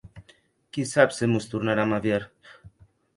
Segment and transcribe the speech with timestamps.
[0.77, 2.25] Qui sap se mos tornaram a vier!